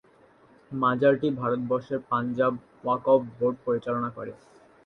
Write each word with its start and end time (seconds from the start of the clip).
মাজারটি 0.71 1.27
ভারতের 1.39 1.67
পাঞ্জাব 2.09 2.53
ওয়াকফ 2.83 3.21
বোর্ড 3.37 3.55
পরিচালনা 3.65 4.09
করে। 4.17 4.31